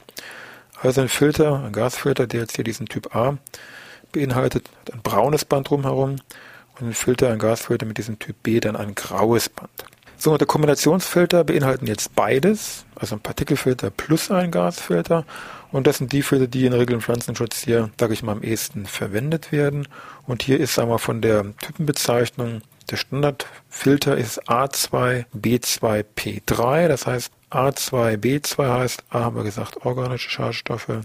Also 0.81 1.01
ein 1.01 1.09
Filter, 1.09 1.63
ein 1.63 1.71
Gasfilter, 1.71 2.27
der 2.27 2.41
jetzt 2.41 2.55
hier 2.55 2.63
diesen 2.63 2.87
Typ 2.87 3.15
A 3.15 3.37
beinhaltet, 4.11 4.69
hat 4.81 4.93
ein 4.93 5.01
braunes 5.01 5.45
Band 5.45 5.69
drumherum 5.69 6.17
und 6.79 6.87
ein 6.87 6.93
Filter, 6.93 7.31
ein 7.31 7.39
Gasfilter 7.39 7.85
mit 7.85 7.97
diesem 7.97 8.19
Typ 8.19 8.35
B 8.43 8.59
dann 8.59 8.75
ein 8.75 8.95
graues 8.95 9.49
Band. 9.49 9.69
So, 10.21 10.35
der 10.35 10.47
Kombinationsfilter 10.47 11.45
beinhalten 11.45 11.87
jetzt 11.87 12.13
beides, 12.13 12.83
also 12.93 13.15
ein 13.15 13.21
Partikelfilter 13.21 13.89
plus 13.89 14.29
ein 14.29 14.51
Gasfilter. 14.51 15.23
Und 15.71 15.87
das 15.87 15.99
sind 15.99 16.11
die 16.11 16.23
Filter, 16.23 16.47
die 16.47 16.65
in 16.65 16.71
der 16.71 16.81
Regel 16.81 16.95
im 16.95 17.01
Pflanzenschutz 17.01 17.63
hier, 17.63 17.89
sage 17.97 18.11
ich 18.11 18.21
mal, 18.21 18.33
am 18.33 18.43
ehesten 18.43 18.85
verwendet 18.85 19.53
werden. 19.53 19.87
Und 20.27 20.43
hier 20.43 20.59
ist, 20.59 20.75
sagen 20.75 20.89
wir, 20.89 20.99
von 20.99 21.21
der 21.21 21.55
Typenbezeichnung 21.59 22.63
der 22.91 22.97
Standardfilter 22.97 24.17
ist 24.17 24.49
A2B2P3. 24.49 26.89
Das 26.89 27.07
heißt, 27.07 27.31
A2B2 27.49 28.73
heißt, 28.73 29.03
A 29.11 29.21
haben 29.21 29.37
wir 29.37 29.43
gesagt, 29.43 29.85
organische 29.85 30.29
Schadstoffe, 30.29 30.99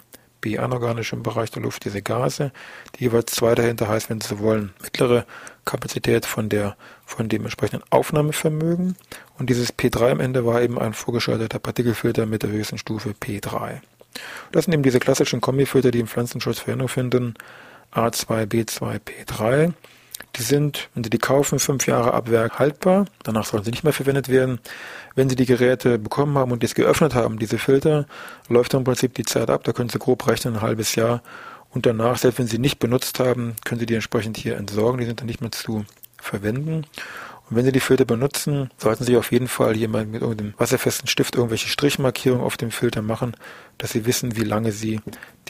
B 0.45 0.59
anorganisch 0.59 1.15
im 1.15 1.23
Bereich 1.23 1.51
der 1.51 1.63
Luft, 1.63 1.87
diese 1.87 2.03
Gase. 2.03 2.53
Die 2.95 3.05
jeweils 3.05 3.33
zwei 3.33 3.55
dahinter 3.55 3.89
heißt, 3.89 4.11
wenn 4.11 4.21
Sie 4.21 4.39
wollen, 4.41 4.75
mittlere 4.83 5.25
Kapazität 5.65 6.27
von 6.27 6.51
der, 6.51 6.77
von 7.07 7.31
dem 7.31 7.45
entsprechenden 7.45 7.83
Aufnahmevermögen. 7.89 8.95
Und 9.39 9.49
dieses 9.49 9.73
P3 9.75 10.11
am 10.11 10.21
Ende 10.21 10.45
war 10.45 10.61
eben 10.61 10.79
ein 10.79 10.93
vorgeschalteter 10.93 11.59
Partikelfilter 11.59 12.27
mit 12.27 12.43
der 12.43 12.51
höchsten 12.51 12.77
Stufe 12.77 13.15
P3. 13.19 13.81
Das 14.53 14.67
sind 14.67 14.75
eben 14.75 14.83
diese 14.83 15.01
klassischen 15.01 15.41
Kombifilter, 15.41 15.91
die 15.91 16.01
im 16.01 16.09
Pflanzenschutz 16.09 16.59
Verwendung 16.59 16.89
finden. 16.89 17.35
A2, 17.95 18.45
B2, 18.45 19.01
P3. 19.01 19.73
Die 20.37 20.43
sind, 20.43 20.89
wenn 20.95 21.05
Sie 21.05 21.11
die 21.11 21.19
kaufen, 21.19 21.59
fünf 21.59 21.87
Jahre 21.87 22.13
ab 22.13 22.31
Werk 22.31 22.59
haltbar. 22.59 23.07
Danach 23.23 23.47
sollen 23.47 23.63
sie 23.63 23.71
nicht 23.71 23.85
mehr 23.85 23.93
verwendet 23.93 24.29
werden. 24.29 24.59
Wenn 25.15 25.29
Sie 25.29 25.37
die 25.37 25.47
Geräte 25.47 25.99
bekommen 25.99 26.37
haben 26.37 26.51
und 26.51 26.63
jetzt 26.63 26.75
geöffnet 26.75 27.15
haben, 27.15 27.39
diese 27.39 27.59
Filter, 27.59 28.07
läuft 28.49 28.75
dann 28.75 28.81
im 28.81 28.85
Prinzip 28.85 29.15
die 29.15 29.25
Zeit 29.25 29.49
ab. 29.51 29.63
Da 29.65 29.73
können 29.73 29.89
Sie 29.89 29.99
grob 29.99 30.27
rechnen, 30.27 30.57
ein 30.57 30.63
halbes 30.63 30.97
Jahr. 30.97 31.23
Und 31.71 31.87
danach, 31.87 32.19
selbst 32.19 32.39
wenn 32.39 32.47
Sie 32.47 32.59
nicht 32.59 32.79
benutzt 32.79 33.21
haben, 33.21 33.55
können 33.65 33.79
Sie 33.79 33.87
die 33.87 33.95
entsprechend 33.95 34.37
hier 34.37 34.57
entsorgen. 34.57 34.99
Die 34.99 35.07
sind 35.07 35.21
dann 35.21 35.27
nicht 35.27 35.41
mehr 35.41 35.53
zu 35.53 35.85
verwenden. 36.21 36.85
Und 37.49 37.57
wenn 37.57 37.65
Sie 37.65 37.73
die 37.73 37.81
Filter 37.81 38.05
benutzen, 38.05 38.71
sollten 38.79 39.05
Sie 39.05 39.17
auf 39.17 39.31
jeden 39.31 39.49
Fall 39.49 39.75
hier 39.75 39.89
mal 39.89 40.07
mit 40.07 40.23
irgendeinem 40.23 40.55
wasserfesten 40.57 41.09
Stift 41.09 41.37
irgendwelche 41.37 41.69
Strichmarkierungen 41.69 42.45
auf 42.45 42.57
dem 42.57 42.71
Filter 42.71 43.03
machen, 43.03 43.37
dass 43.79 43.93
Sie 43.93 44.07
wissen, 44.07 44.37
wie 44.37 44.45
lange 44.45 44.73
Sie 44.73 45.01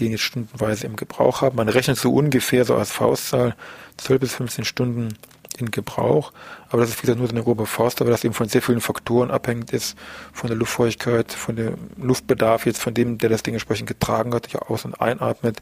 den 0.00 0.10
jetzt 0.10 0.22
stundenweise 0.22 0.86
im 0.86 0.96
Gebrauch 0.96 1.40
haben. 1.40 1.56
Man 1.56 1.68
rechnet 1.68 1.96
so 1.96 2.12
ungefähr 2.12 2.64
so 2.64 2.74
als 2.74 2.90
Faustzahl 2.90 3.54
12 3.98 4.20
bis 4.20 4.34
15 4.34 4.64
Stunden 4.64 5.14
in 5.58 5.70
Gebrauch. 5.70 6.32
Aber 6.68 6.82
das 6.82 6.90
ist 6.90 7.02
wieder 7.02 7.14
nur 7.14 7.26
so 7.26 7.32
eine 7.32 7.42
grobe 7.42 7.66
Faust, 7.66 8.00
weil 8.00 8.08
das 8.08 8.24
eben 8.24 8.34
von 8.34 8.48
sehr 8.48 8.62
vielen 8.62 8.80
Faktoren 8.80 9.30
abhängig 9.30 9.72
ist, 9.72 9.96
von 10.32 10.48
der 10.48 10.56
Luftfeuchtigkeit, 10.56 11.32
von 11.32 11.56
dem 11.56 11.76
Luftbedarf 11.96 12.66
jetzt 12.66 12.82
von 12.82 12.94
dem, 12.94 13.18
der 13.18 13.30
das 13.30 13.42
Ding 13.42 13.54
entsprechend 13.54 13.88
getragen 13.88 14.34
hat, 14.34 14.52
ja 14.52 14.60
aus- 14.62 14.84
und 14.84 15.00
einatmet, 15.00 15.60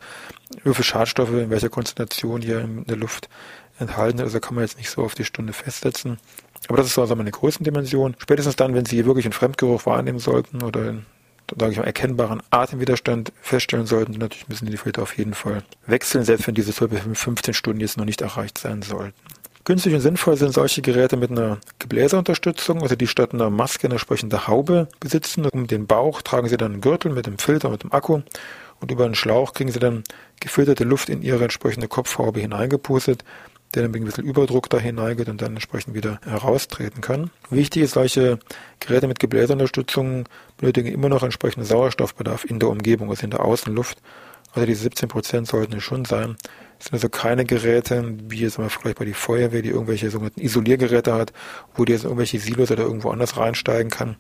wie 0.65 0.73
viele 0.73 0.85
Schadstoffe 0.85 1.31
in 1.31 1.51
welcher 1.51 1.69
Konzentration 1.69 2.43
hier 2.43 2.61
in 2.61 2.85
der 2.85 2.97
Luft 2.97 3.29
enthalten. 3.79 4.21
Also 4.21 4.41
kann 4.41 4.55
man 4.55 4.65
jetzt 4.65 4.79
nicht 4.79 4.91
so 4.91 5.03
auf 5.03 5.15
die 5.15 5.25
Stunde 5.25 5.53
festsetzen. 5.53 6.19
Aber 6.69 6.77
das 6.77 6.87
ist 6.87 6.95
so 6.95 7.01
also 7.01 7.17
meine 7.17 7.31
Größendimension. 7.31 8.15
Spätestens 8.19 8.57
dann, 8.57 8.75
wenn 8.75 8.85
Sie 8.85 9.05
wirklich 9.05 9.27
einen 9.27 9.33
Fremdgeruch 9.33 9.87
wahrnehmen 9.87 10.19
sollten 10.19 10.63
oder 10.63 10.81
einen, 10.81 11.07
sage 11.59 11.73
ich 11.73 11.79
mal, 11.79 11.85
erkennbaren 11.85 12.43
Atemwiderstand 12.51 13.33
feststellen 13.41 13.87
sollten, 13.87 14.13
natürlich 14.13 14.49
müssen 14.49 14.67
die 14.67 14.77
Filter 14.77 15.03
auf 15.03 15.17
jeden 15.19 15.35
Fall 15.35 15.65
wechseln, 15.87 16.25
selbst 16.25 16.47
wenn 16.47 16.55
diese 16.55 16.73
15 16.73 17.55
Stunden 17.55 17.81
jetzt 17.81 17.97
noch 17.97 18.05
nicht 18.05 18.23
erreicht 18.23 18.59
sein 18.59 18.83
sollten. 18.83 19.15
Günstig 19.65 19.95
und 19.95 20.01
sinnvoll 20.01 20.37
sind 20.37 20.53
solche 20.53 20.83
Geräte 20.83 21.17
mit 21.17 21.31
einer 21.31 21.59
Gebläseunterstützung, 21.79 22.83
also 22.83 22.97
die 22.97 23.07
statt 23.07 23.33
einer 23.33 23.49
Maske 23.49 23.87
eine 23.87 23.95
entsprechende 23.95 24.49
Haube 24.49 24.89
besitzen. 24.99 25.47
Um 25.47 25.69
den 25.69 25.87
Bauch 25.87 26.21
tragen 26.23 26.49
sie 26.49 26.57
dann 26.57 26.73
einen 26.73 26.81
Gürtel 26.81 27.13
mit 27.13 27.27
dem 27.27 27.39
Filter, 27.39 27.71
mit 27.71 27.85
dem 27.85 27.93
Akku 27.93 28.23
und 28.81 28.91
über 28.91 29.05
einen 29.05 29.15
Schlauch 29.15 29.53
kriegen 29.53 29.71
sie 29.71 29.79
dann 29.79 30.03
gefilterte 30.41 30.83
Luft 30.83 31.09
in 31.09 31.23
ihre 31.23 31.45
entsprechende 31.45 31.87
Kopfhaube 31.87 32.41
hineingepustet 32.41 33.25
der 33.75 33.83
dann 33.83 33.95
ein 33.95 34.05
bisschen 34.05 34.25
Überdruck 34.25 34.69
da 34.69 34.79
hineingeht 34.79 35.29
und 35.29 35.41
dann 35.41 35.55
entsprechend 35.55 35.95
wieder 35.95 36.21
heraustreten 36.25 37.01
kann. 37.01 37.31
Wichtig 37.51 37.83
ist, 37.83 37.93
solche 37.93 38.39
Geräte 38.81 39.07
mit 39.07 39.19
Gebläseunterstützung 39.19 40.29
benötigen 40.59 40.93
immer 40.93 41.09
noch 41.09 41.23
entsprechenden 41.23 41.67
Sauerstoffbedarf 41.67 42.45
in 42.45 42.59
der 42.59 42.69
Umgebung, 42.69 43.11
also 43.11 43.25
in 43.25 43.31
der 43.31 43.45
Außenluft. 43.45 43.99
Also 44.53 44.67
diese 44.67 44.83
17 44.83 45.09
Prozent 45.09 45.49
sollten 45.49 45.77
es 45.77 45.83
schon 45.83 46.05
sein. 46.05 46.37
Sind 46.83 46.95
also 46.95 47.09
keine 47.09 47.45
Geräte, 47.45 48.15
wie 48.29 48.41
jetzt 48.41 48.59
mal 48.59 48.69
vielleicht 48.69 48.99
bei 48.99 49.05
die 49.05 49.15
Feuerwehr, 49.15 49.63
die 49.63 49.69
irgendwelche 49.69 50.11
sogenannten 50.11 50.41
Isoliergeräte 50.41 51.15
hat, 51.15 51.33
wo 51.77 51.85
die 51.85 51.93
jetzt 51.93 52.03
irgendwelche 52.03 52.41
Silos 52.41 52.73
oder 52.73 52.83
irgendwo 52.83 53.11
anders 53.11 53.37
reinsteigen 53.37 53.91
kann 53.91 54.17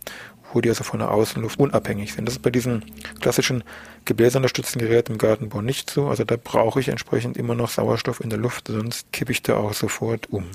wo 0.55 0.61
die 0.61 0.69
also 0.69 0.85
von 0.85 0.99
der 0.99 1.11
Außenluft 1.11 1.59
unabhängig 1.59 2.13
sind. 2.13 2.27
Das 2.27 2.35
ist 2.35 2.43
bei 2.43 2.51
diesen 2.51 2.85
klassischen 3.21 3.65
gebläseunterstützten 4.05 4.81
Geräten 4.81 5.13
im 5.13 5.19
Gartenbau 5.19 5.63
nicht 5.63 5.91
so. 5.91 6.09
Also 6.09 6.25
da 6.25 6.37
brauche 6.37 6.81
ich 6.81 6.89
entsprechend 6.89 7.37
immer 7.37 7.55
noch 7.55 7.71
Sauerstoff 7.71 8.21
in 8.21 8.31
der 8.31 8.39
Luft, 8.39 8.69
sonst 8.69 9.11
kippe 9.13 9.33
ich 9.33 9.43
da 9.43 9.57
auch 9.57 9.73
sofort 9.73 10.29
um. 10.31 10.47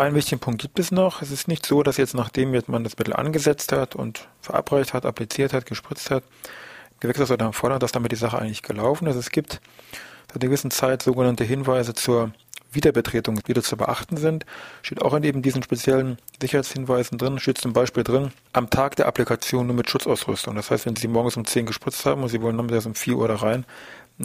Einen 0.00 0.14
wichtigen 0.14 0.40
Punkt 0.40 0.62
gibt 0.62 0.78
es 0.78 0.90
noch. 0.90 1.20
Es 1.20 1.30
ist 1.30 1.46
nicht 1.46 1.66
so, 1.66 1.82
dass 1.82 1.98
jetzt 1.98 2.14
nachdem 2.14 2.58
man 2.68 2.84
das 2.84 2.96
Mittel 2.96 3.12
angesetzt 3.12 3.70
hat 3.70 3.94
und 3.94 4.28
verabreicht 4.40 4.94
hat, 4.94 5.04
appliziert 5.04 5.52
hat, 5.52 5.66
gespritzt 5.66 6.10
hat, 6.10 6.24
Gewächshaus 7.00 7.30
oder 7.30 7.52
fordern, 7.52 7.80
dass 7.80 7.92
damit 7.92 8.10
die 8.10 8.16
Sache 8.16 8.38
eigentlich 8.38 8.62
gelaufen 8.62 9.06
ist. 9.08 9.16
Es 9.16 9.30
gibt 9.30 9.60
seit 10.28 10.36
einer 10.36 10.48
gewissen 10.48 10.70
Zeit 10.70 11.02
sogenannte 11.02 11.44
Hinweise 11.44 11.92
zur 11.92 12.32
Wiederbetretung, 12.72 13.34
die 13.34 13.48
wieder 13.48 13.62
zu 13.62 13.76
beachten 13.76 14.16
sind. 14.16 14.46
Steht 14.80 15.02
auch 15.02 15.12
in 15.12 15.22
eben 15.22 15.42
diesen 15.42 15.62
speziellen 15.62 16.16
Sicherheitshinweisen 16.40 17.18
drin, 17.18 17.38
steht 17.38 17.58
zum 17.58 17.74
Beispiel 17.74 18.02
drin, 18.02 18.32
am 18.54 18.70
Tag 18.70 18.96
der 18.96 19.06
Applikation 19.06 19.66
nur 19.66 19.76
mit 19.76 19.90
Schutzausrüstung. 19.90 20.54
Das 20.54 20.70
heißt, 20.70 20.86
wenn 20.86 20.96
Sie 20.96 21.08
morgens 21.08 21.36
um 21.36 21.44
10 21.44 21.66
gespritzt 21.66 22.06
haben 22.06 22.22
und 22.22 22.30
Sie 22.30 22.40
wollen 22.40 22.56
nachmittags 22.56 22.86
um 22.86 22.94
4 22.94 23.16
Uhr 23.16 23.28
da 23.28 23.34
rein, 23.34 23.66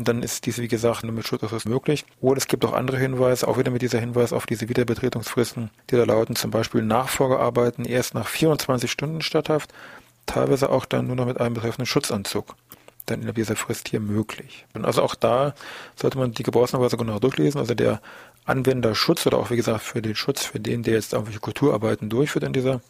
dann 0.03 0.23
ist 0.23 0.45
dies, 0.45 0.57
wie 0.57 0.67
gesagt, 0.67 1.03
nur 1.03 1.13
mit 1.13 1.25
Schutzausrüstung 1.25 1.71
möglich. 1.71 2.05
Oder 2.19 2.37
es 2.37 2.47
gibt 2.47 2.65
auch 2.65 2.73
andere 2.73 2.97
Hinweise, 2.97 3.47
auch 3.47 3.57
wieder 3.57 3.71
mit 3.71 3.81
dieser 3.81 3.99
Hinweis 3.99 4.33
auf 4.33 4.45
diese 4.45 4.67
Wiederbetretungsfristen, 4.67 5.69
die 5.89 5.95
da 5.95 6.03
lauten, 6.03 6.35
zum 6.35 6.51
Beispiel 6.51 6.81
Nachfolgearbeiten 6.81 7.85
erst 7.85 8.13
nach 8.13 8.27
24 8.27 8.91
Stunden 8.91 9.21
statthaft, 9.21 9.73
teilweise 10.25 10.69
auch 10.69 10.85
dann 10.85 11.07
nur 11.07 11.15
noch 11.15 11.25
mit 11.25 11.39
einem 11.39 11.53
betreffenden 11.53 11.85
Schutzanzug 11.85 12.55
dann 13.05 13.21
in 13.21 13.33
dieser 13.33 13.55
Frist 13.55 13.89
hier 13.89 13.99
möglich. 13.99 14.65
Und 14.73 14.85
also 14.85 15.01
auch 15.01 15.15
da 15.15 15.53
sollte 15.95 16.17
man 16.17 16.33
die 16.33 16.43
Gebrauchsanweisung 16.43 16.99
genau 16.99 17.19
durchlesen. 17.19 17.59
Also 17.59 17.75
der 17.75 18.01
Anwenderschutz 18.45 19.25
oder 19.27 19.37
auch 19.37 19.49
wie 19.49 19.55
gesagt 19.55 19.81
für 19.81 20.01
den 20.01 20.15
Schutz 20.15 20.43
für 20.43 20.59
den, 20.59 20.83
der 20.83 20.95
jetzt 20.95 21.13
irgendwelche 21.13 21.39
Kulturarbeiten 21.39 22.09
durchführt 22.09 22.43
in 22.43 22.53
dieser 22.53 22.81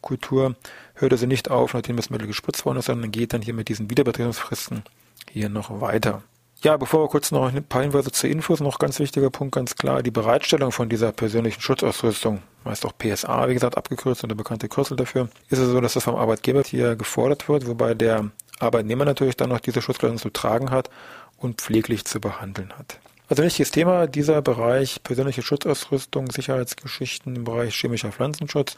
Kultur, 0.00 0.54
hört 0.94 1.12
also 1.12 1.26
nicht 1.26 1.50
auf, 1.50 1.74
nachdem 1.74 1.96
das 1.96 2.10
Mittel 2.10 2.26
gespritzt 2.26 2.64
worden 2.64 2.78
ist, 2.78 2.86
sondern 2.86 3.10
geht 3.10 3.32
dann 3.32 3.42
hier 3.42 3.54
mit 3.54 3.68
diesen 3.68 3.90
Wiederbetretungsfristen 3.90 4.82
hier 5.30 5.48
noch 5.48 5.80
weiter. 5.80 6.22
Ja, 6.62 6.76
bevor 6.78 7.04
wir 7.04 7.08
kurz 7.08 7.32
noch 7.32 7.52
ein 7.52 7.64
paar 7.64 7.82
Hinweise 7.82 8.10
zu 8.10 8.26
Infos, 8.26 8.60
noch 8.60 8.78
ganz 8.78 8.98
wichtiger 8.98 9.28
Punkt, 9.30 9.54
ganz 9.54 9.76
klar, 9.76 10.02
die 10.02 10.10
Bereitstellung 10.10 10.72
von 10.72 10.88
dieser 10.88 11.12
persönlichen 11.12 11.60
Schutzausrüstung, 11.60 12.42
meist 12.64 12.86
auch 12.86 12.92
PSA, 12.96 13.48
wie 13.48 13.54
gesagt, 13.54 13.76
abgekürzt 13.76 14.22
und 14.22 14.30
der 14.30 14.36
bekannte 14.36 14.68
Kürzel 14.68 14.96
dafür, 14.96 15.28
ist 15.50 15.58
es 15.58 15.68
so, 15.68 15.80
dass 15.80 15.92
das 15.92 16.04
vom 16.04 16.16
Arbeitgeber 16.16 16.62
hier 16.62 16.96
gefordert 16.96 17.48
wird, 17.48 17.66
wobei 17.66 17.94
der 17.94 18.30
Arbeitnehmer 18.58 19.04
natürlich 19.04 19.36
dann 19.36 19.50
noch 19.50 19.60
diese 19.60 19.82
Schutzkleidung 19.82 20.18
zu 20.18 20.30
tragen 20.30 20.70
hat 20.70 20.88
und 21.36 21.60
pfleglich 21.60 22.06
zu 22.06 22.20
behandeln 22.20 22.72
hat. 22.78 23.00
Also 23.28 23.42
wichtiges 23.42 23.70
Thema, 23.70 24.06
dieser 24.06 24.40
Bereich 24.40 25.02
persönliche 25.02 25.42
Schutzausrüstung, 25.42 26.30
Sicherheitsgeschichten 26.30 27.36
im 27.36 27.44
Bereich 27.44 27.74
chemischer 27.74 28.12
Pflanzenschutz. 28.12 28.76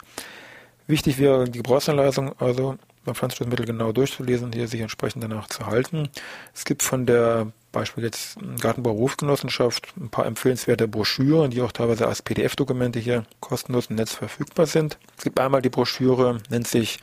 Wichtig 0.87 1.17
wäre 1.17 1.45
die 1.45 1.59
Gebrauchsanleitung, 1.59 2.33
also 2.39 2.77
beim 3.05 3.15
Pflanzenschutzmittel 3.15 3.65
genau 3.65 3.91
durchzulesen, 3.91 4.51
hier 4.51 4.67
sich 4.67 4.81
entsprechend 4.81 5.23
danach 5.23 5.47
zu 5.47 5.67
halten. 5.67 6.09
Es 6.53 6.65
gibt 6.65 6.83
von 6.83 7.05
der 7.05 7.51
Beispiel 7.71 8.03
jetzt 8.03 8.37
Gartenbau 8.59 8.93
Berufsgenossenschaft 8.93 9.93
ein 9.97 10.09
paar 10.09 10.25
empfehlenswerte 10.25 10.87
Broschüren, 10.87 11.51
die 11.51 11.61
auch 11.61 11.71
teilweise 11.71 12.07
als 12.07 12.21
PDF-Dokumente 12.21 12.99
hier 12.99 13.23
kostenlos 13.39 13.87
im 13.87 13.95
Netz 13.95 14.13
verfügbar 14.13 14.65
sind. 14.65 14.97
Es 15.17 15.23
gibt 15.23 15.39
einmal 15.39 15.61
die 15.61 15.69
Broschüre, 15.69 16.39
nennt 16.49 16.67
sich 16.67 16.99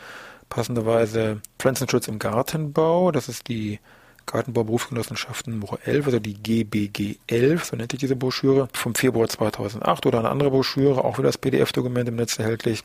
passenderweise 0.49 1.41
Pflanzenschutz 1.59 2.09
im 2.09 2.19
Gartenbau. 2.19 3.13
Das 3.13 3.29
ist 3.29 3.49
die 3.49 3.79
Gartenbau 4.27 4.65
Berufsgenossenschaften 4.65 5.61
Nummer 5.61 5.79
11, 5.85 6.07
also 6.07 6.19
die 6.19 6.35
GBG 6.35 7.17
11, 7.29 7.65
so 7.65 7.77
nennt 7.77 7.93
sich 7.93 8.01
diese 8.01 8.17
Broschüre, 8.17 8.69
vom 8.73 8.95
Februar 8.97 9.29
2008 9.29 10.05
oder 10.07 10.19
eine 10.19 10.31
andere 10.31 10.51
Broschüre, 10.51 11.05
auch 11.05 11.19
wieder 11.19 11.29
das 11.29 11.39
PDF-Dokument 11.39 12.09
im 12.09 12.17
Netz 12.17 12.39
erhältlich. 12.39 12.83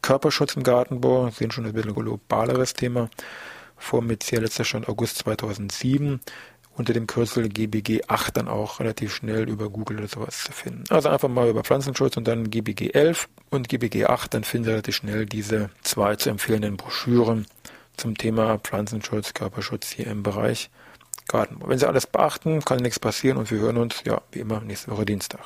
Körperschutz 0.00 0.56
im 0.56 0.62
Gartenbau, 0.62 1.28
sehen 1.28 1.50
schon 1.50 1.66
ein 1.66 1.74
bisschen 1.74 1.94
globaleres 1.94 2.72
Thema, 2.72 3.10
vor 3.76 4.00
mit 4.00 4.28
letzter 4.30 4.64
Stand 4.64 4.88
August 4.88 5.18
2007 5.18 6.20
unter 6.78 6.92
dem 6.92 7.06
Kürzel 7.06 7.48
GBG 7.48 8.02
8 8.06 8.36
dann 8.36 8.48
auch 8.48 8.80
relativ 8.80 9.14
schnell 9.14 9.48
über 9.48 9.68
Google 9.68 9.98
oder 9.98 10.08
sowas 10.08 10.44
zu 10.44 10.52
finden. 10.52 10.84
Also 10.88 11.08
einfach 11.08 11.28
mal 11.28 11.48
über 11.48 11.64
Pflanzenschutz 11.64 12.16
und 12.16 12.26
dann 12.28 12.50
GBG 12.50 12.90
11 12.90 13.28
und 13.50 13.68
GBG 13.68 14.06
8, 14.06 14.32
dann 14.32 14.44
finden 14.44 14.64
Sie 14.66 14.70
relativ 14.70 14.96
schnell 14.96 15.26
diese 15.26 15.70
zwei 15.82 16.16
zu 16.16 16.30
empfehlenden 16.30 16.76
Broschüren 16.76 17.46
zum 17.96 18.16
Thema 18.16 18.58
Pflanzenschutz, 18.58 19.34
Körperschutz 19.34 19.90
hier 19.90 20.06
im 20.06 20.22
Bereich 20.22 20.70
Garten. 21.26 21.58
Wenn 21.66 21.78
Sie 21.78 21.86
alles 21.86 22.06
beachten, 22.06 22.64
kann 22.64 22.78
nichts 22.78 22.98
passieren 22.98 23.36
und 23.36 23.50
wir 23.50 23.58
hören 23.58 23.76
uns, 23.76 24.02
ja, 24.04 24.22
wie 24.32 24.38
immer, 24.38 24.60
nächste 24.60 24.90
Woche 24.90 25.04
Dienstag. 25.04 25.40